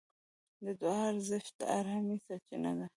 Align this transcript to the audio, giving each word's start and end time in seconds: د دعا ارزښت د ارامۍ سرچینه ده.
د 0.63 0.65
دعا 0.81 1.01
ارزښت 1.11 1.53
د 1.59 1.61
ارامۍ 1.77 2.17
سرچینه 2.27 2.71
ده. 2.79 2.85